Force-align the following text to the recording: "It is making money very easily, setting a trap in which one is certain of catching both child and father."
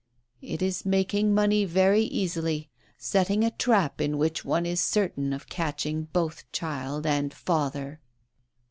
"It 0.41 0.63
is 0.63 0.83
making 0.83 1.31
money 1.31 1.63
very 1.63 2.01
easily, 2.01 2.71
setting 2.97 3.43
a 3.43 3.51
trap 3.51 4.01
in 4.01 4.17
which 4.17 4.43
one 4.43 4.65
is 4.65 4.81
certain 4.81 5.31
of 5.31 5.47
catching 5.47 6.05
both 6.05 6.51
child 6.51 7.05
and 7.05 7.31
father." 7.31 7.99